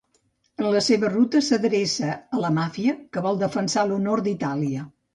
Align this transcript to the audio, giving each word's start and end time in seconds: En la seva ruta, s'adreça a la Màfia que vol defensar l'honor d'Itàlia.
En 0.63 0.69
la 0.75 0.79
seva 0.85 1.11
ruta, 1.11 1.43
s'adreça 1.49 2.11
a 2.17 2.41
la 2.47 2.53
Màfia 2.57 2.99
que 3.13 3.27
vol 3.29 3.41
defensar 3.47 3.89
l'honor 3.93 4.29
d'Itàlia. 4.31 4.93